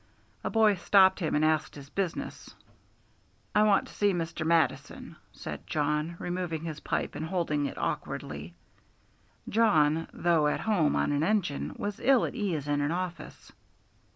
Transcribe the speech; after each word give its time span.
A 0.43 0.49
boy 0.49 0.73
stopped 0.77 1.19
him 1.19 1.35
and 1.35 1.45
asked 1.45 1.75
his 1.75 1.91
business. 1.91 2.55
"I 3.53 3.61
want 3.61 3.85
to 3.87 3.93
see 3.93 4.13
Mr. 4.13 4.43
Mattison," 4.43 5.15
said 5.31 5.67
Jawn, 5.67 6.15
removing 6.17 6.63
his 6.63 6.79
pipe 6.79 7.13
and 7.13 7.23
holding 7.27 7.67
it 7.67 7.77
awkwardly: 7.77 8.55
Jawn, 9.47 10.07
though 10.11 10.47
at 10.47 10.61
home 10.61 10.95
on 10.95 11.11
an 11.11 11.21
engine, 11.21 11.75
was 11.77 11.99
ill 11.99 12.25
at 12.25 12.33
ease 12.33 12.67
in 12.67 12.81
an 12.81 12.89
office. 12.89 13.51